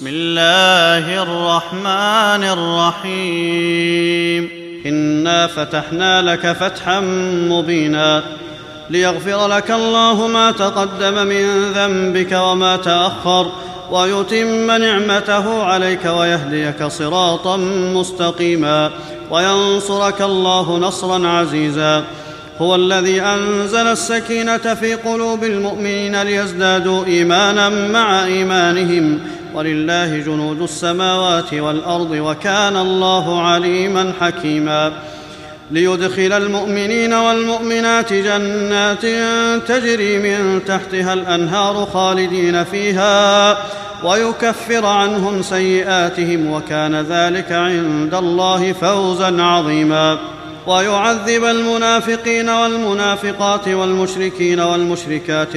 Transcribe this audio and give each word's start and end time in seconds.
بسم 0.00 0.08
الله 0.08 1.22
الرحمن 1.22 2.44
الرحيم. 3.04 4.48
إنا 4.86 5.46
فتحنا 5.46 6.22
لك 6.22 6.52
فتحا 6.52 7.00
مبينا 7.50 8.22
ليغفر 8.90 9.46
لك 9.48 9.70
الله 9.70 10.26
ما 10.26 10.50
تقدم 10.50 11.26
من 11.26 11.72
ذنبك 11.72 12.32
وما 12.32 12.76
تأخر 12.76 13.52
ويتم 13.90 14.70
نعمته 14.70 15.62
عليك 15.62 16.04
ويهديك 16.04 16.84
صراطا 16.84 17.56
مستقيما 17.94 18.90
وينصرك 19.30 20.22
الله 20.22 20.78
نصرا 20.78 21.28
عزيزا. 21.28 22.04
هو 22.58 22.74
الذي 22.74 23.22
أنزل 23.22 23.86
السكينة 23.86 24.74
في 24.74 24.94
قلوب 24.94 25.44
المؤمنين 25.44 26.22
ليزدادوا 26.22 27.04
إيمانا 27.06 27.68
مع 27.68 28.24
إيمانهم 28.24 29.20
ولله 29.54 30.18
جنود 30.18 30.62
السماوات 30.62 31.54
والأرض 31.54 32.10
وكان 32.10 32.76
الله 32.76 33.42
عليما 33.42 34.12
حكيما. 34.20 34.92
ليدخل 35.70 36.32
المؤمنين 36.32 37.12
والمؤمنات 37.12 38.12
جنات 38.12 39.06
تجري 39.68 40.18
من 40.18 40.60
تحتها 40.66 41.12
الأنهار 41.12 41.88
خالدين 41.92 42.64
فيها 42.64 43.56
ويكفر 44.04 44.86
عنهم 44.86 45.42
سيئاتهم 45.42 46.50
وكان 46.52 47.00
ذلك 47.00 47.52
عند 47.52 48.14
الله 48.14 48.72
فوزا 48.72 49.42
عظيما. 49.42 50.18
ويعذب 50.66 51.44
المنافقين 51.44 52.48
والمنافقات 52.48 53.68
والمشركين 53.68 54.60
والمشركات 54.60 55.56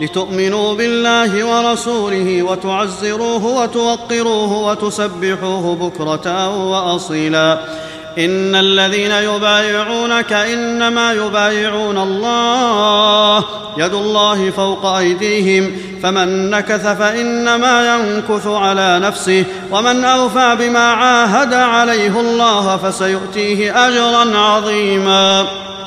لتؤمنوا 0.00 0.74
بالله 0.74 1.44
ورسوله 1.44 2.42
وتعزروه 2.42 3.44
وتوقروه 3.44 4.52
وتسبحوه 4.52 5.74
بكرة 5.74 6.48
وأصيلا. 6.48 7.58
إن 8.18 8.54
الذين 8.54 9.10
يبايعونك 9.10 10.32
إنما 10.32 11.12
يبايعون 11.12 11.98
الله 11.98 13.44
يد 13.78 13.94
الله 13.94 14.50
فوق 14.50 14.86
أيديهم. 14.86 15.72
فمن 16.02 16.50
نكث 16.50 16.86
فإنما 16.86 17.96
ينكث 17.96 18.46
على 18.46 18.98
نفسه 18.98 19.44
ومن 19.70 20.04
أوفى 20.04 20.56
بما 20.60 20.92
عاهد 20.92 21.54
عليه 21.54 22.20
الله 22.20 22.76
فسيؤتيه 22.76 23.88
اجرا 23.88 24.38
عظيما. 24.38 25.46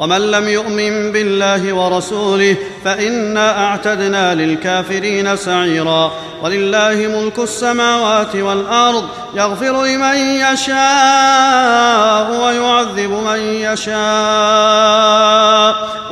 ومن 0.00 0.30
لم 0.30 0.48
يؤمن 0.48 1.12
بالله 1.12 1.72
ورسوله 1.72 2.56
فإنا 2.84 3.64
أعتدنا 3.64 4.34
للكافرين 4.34 5.36
سعيرا. 5.36 6.12
ولله 6.42 6.94
ملك 6.94 7.38
السماوات 7.38 8.36
والأرض 8.36 9.04
يغفر 9.34 9.84
لمن 9.84 10.16
يشاء 10.16 12.30
ويعذب 12.30 13.10
من 13.10 13.40
يشاء. 13.40 13.96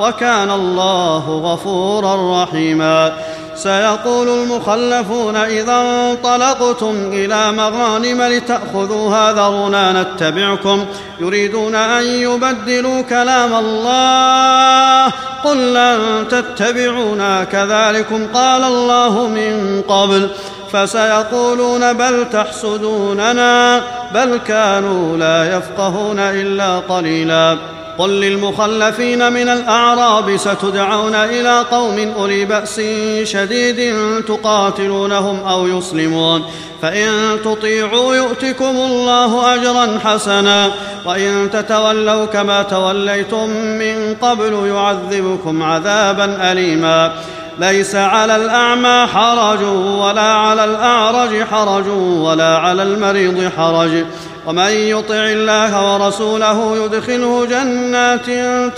وكان 0.00 0.50
الله 0.50 1.40
غفورا 1.44 2.42
رحيما. 2.42 3.12
سيقول 3.56 4.28
المخلفون 4.28 5.36
إذا 5.36 5.76
انطلقتم 5.76 6.94
إلى 7.12 7.52
مغانم 7.52 8.22
لتاخذوها 8.22 9.32
ذرونا 9.32 10.02
نتبعكم. 10.02 10.84
يريدون 11.20 11.74
أن 11.74 12.04
يبدلوا 12.04 13.02
كلام 13.02 13.54
الله. 13.54 15.12
قل 15.44 15.74
لن 15.74 16.24
تتبعونا. 16.30 17.44
كذلكم 17.44 18.26
قال 18.34 18.64
الله 18.64 19.26
من 19.26 19.82
قبل. 19.88 20.28
فسيقولون 20.72 21.92
بل 21.92 22.26
تحسدوننا. 22.32 23.82
بل 24.14 24.40
كانوا 24.46 25.16
لا 25.16 25.56
يفقهون 25.56 26.18
إلا 26.18 26.78
قليلا. 26.78 27.56
قل 27.98 28.10
للمخلفين 28.10 29.32
من 29.32 29.48
الأعراب 29.48 30.36
ستدعون 30.36 31.14
إلى 31.14 31.64
قوم 31.70 32.12
أولي 32.18 32.44
بأس 32.44 32.80
شديد 33.22 33.94
تقاتلونهم 34.28 35.40
أو 35.40 35.66
يسلمون. 35.66 36.44
فإن 36.82 37.38
تطيعوا 37.44 38.14
يؤتكم 38.14 38.64
الله 38.64 39.54
أجرا 39.54 39.98
حسنا. 40.04 40.70
وإن 41.06 41.50
تتولوا 41.52 42.24
كما 42.24 42.62
توليتم 42.62 43.48
من 43.50 44.16
قبل 44.22 44.66
يعذبكم 44.66 45.62
عذابا 45.62 46.52
أليما. 46.52 47.12
ليس 47.58 47.94
على 47.94 48.36
الأعمى 48.36 49.06
حرج 49.06 49.62
ولا 49.98 50.32
على 50.32 50.64
الأعرج 50.64 51.42
حرج 51.42 51.88
ولا 52.18 52.56
على 52.56 52.82
المريض 52.82 53.50
حرج. 53.56 54.04
ومن 54.46 54.70
يطع 54.70 55.14
الله 55.14 55.94
ورسوله 55.94 56.84
يدخله 56.84 57.46
جنات 57.46 58.26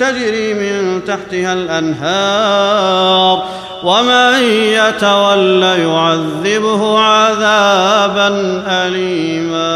تجري 0.00 0.54
من 0.54 1.04
تحتها 1.06 1.52
الأنهار. 1.52 3.44
ومن 3.84 4.42
يتول 4.52 5.62
يعذبه 5.62 6.98
عذابا 6.98 8.28
اليما. 8.66 9.66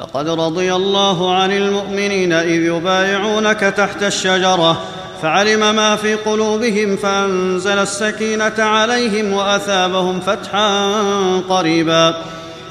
لقد 0.00 0.28
رضي 0.28 0.74
الله 0.74 1.34
عن 1.34 1.52
المؤمنين 1.52 2.32
إذ 2.32 2.62
يبايعونك 2.62 3.60
تحت 3.60 4.02
الشجرة 4.02 4.76
فعلم 5.22 5.74
ما 5.76 5.96
في 5.96 6.14
قلوبهم 6.14 6.96
فأنزل 6.96 7.78
السكينة 7.78 8.52
عليهم 8.58 9.32
وأثابهم 9.32 10.20
فتحا 10.20 10.92
قريبا. 11.48 12.14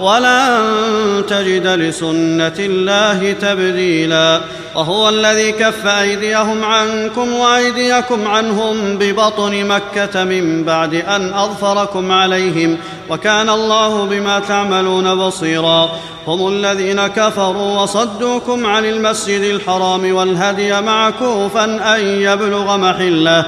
ولن 0.00 1.24
تجد 1.28 1.66
لسنه 1.66 2.54
الله 2.58 3.32
تبديلا 3.32 4.40
وهو 4.74 5.08
الذي 5.08 5.52
كف 5.52 5.86
ايديهم 5.86 6.64
عنكم 6.64 7.32
وايديكم 7.32 8.28
عنهم 8.28 8.98
ببطن 8.98 9.64
مكه 9.66 10.24
من 10.24 10.64
بعد 10.64 10.94
ان 10.94 11.34
اظفركم 11.34 12.12
عليهم 12.12 12.78
وكان 13.10 13.48
الله 13.48 14.04
بما 14.04 14.40
تعملون 14.40 15.14
بصيرا 15.14 15.90
هم 16.26 16.48
الذين 16.48 17.06
كفروا 17.06 17.80
وصدوكم 17.82 18.66
عن 18.66 18.84
المسجد 18.84 19.40
الحرام 19.40 20.14
والهدي 20.14 20.80
معكوفا 20.80 21.64
ان 21.64 22.00
يبلغ 22.06 22.76
محله 22.76 23.44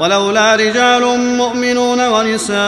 ولولا 0.00 0.54
رجال 0.54 1.02
مؤمنون 1.36 2.08
ونساء 2.08 2.58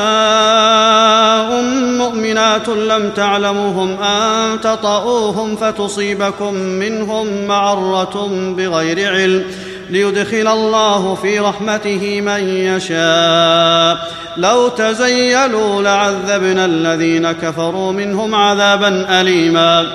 مؤمنات 2.31 2.69
لم 2.69 3.11
تعلموهم 3.11 4.03
أن 4.03 4.61
تطئوهم 4.61 5.57
فتصيبكم 5.57 6.55
منهم 6.55 7.47
معرة 7.47 8.29
بغير 8.57 9.13
علم 9.13 9.45
ليدخل 9.91 10.49
الله 10.49 11.15
في 11.15 11.39
رحمته 11.39 12.21
من 12.21 12.49
يشاء. 12.49 14.11
لو 14.37 14.69
تزيلوا 14.69 15.83
لعذبنا 15.83 16.65
الذين 16.65 17.33
كفروا 17.33 17.93
منهم 17.93 18.35
عذابا 18.35 19.21
اليما. 19.21 19.87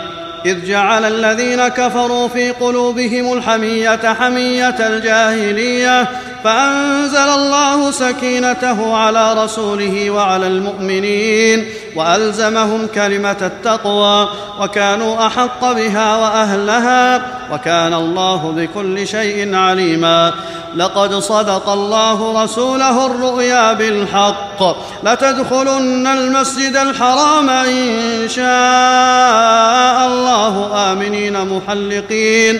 إذ 0.46 0.66
جعل 0.66 1.06
الذين 1.06 1.68
كفروا 1.68 2.28
في 2.28 2.52
قلوبهم 2.52 3.34
الحمية 3.34 4.14
حمية 4.14 4.76
الجاهلية 4.80 6.08
فأنزل 6.46 7.18
الله 7.18 7.92
سكينته 7.92 8.96
على 8.98 9.44
رسوله 9.44 10.10
وعلى 10.10 10.48
المؤمنين 10.48 11.66
وألزمهم 11.96 12.88
كلمة 12.88 13.38
التقوى 13.42 14.30
وكانوا 14.62 15.28
أحق 15.28 15.72
بها 15.72 16.16
وأهلها 16.16 17.22
وكان 17.52 17.94
الله 17.94 18.54
بكل 18.58 19.08
شيء 19.08 19.56
عليما 19.56 20.34
لقد 20.76 21.14
صدق 21.14 21.70
الله 21.70 22.44
رسوله 22.44 23.06
الرؤيا 23.06 23.74
بالحق 23.74 24.64
لتدخلن 25.04 26.08
المسجد 26.08 26.76
الحرام 26.76 27.50
إن 27.50 28.30
شاء 28.30 30.08
الله 30.08 30.72
آمنين 30.92 31.48
محلقين 31.48 32.60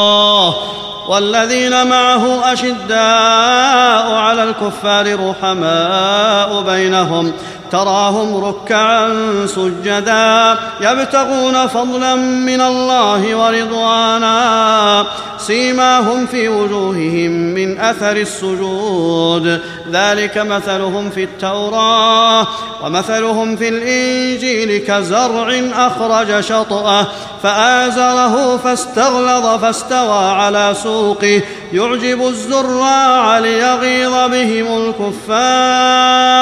والذين 1.11 1.87
معه 1.87 2.53
أشداء 2.53 4.13
على 4.15 4.43
الكفار 4.43 5.29
رحماء 5.29 6.61
بينهم 6.61 7.33
تراهم 7.71 8.45
ركعا 8.45 9.09
سجدا 9.45 10.57
يبتغون 10.81 11.67
فضلا 11.67 12.15
من 12.15 12.61
الله 12.61 13.35
ورضوانا. 13.35 15.05
سيماهم 15.37 16.25
في 16.25 16.49
وجوههم 16.49 17.31
من 17.31 17.79
أثر 17.79 18.15
السجود. 18.15 19.61
ذلك 19.91 20.37
مثلهم 20.37 21.09
في 21.09 21.23
التوراة 21.23 22.47
ومثلهم 22.83 23.55
في 23.55 23.69
الإنجيل 23.69 24.85
كزرع 24.87 25.61
أخرج 25.73 26.39
شطأه 26.39 27.07
فآزره 27.43 28.57
فاستغلظ 28.57 29.61
فاستوى 29.61 30.29
على 30.29 30.75
سوقه. 30.83 31.41
يعجب 31.73 32.27
الزراع 32.27 33.39
ليغيظ 33.39 34.13
بهم 34.13 34.67
الكفار. 34.77 36.41